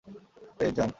Please, 0.57 0.73
যান। 0.77 0.89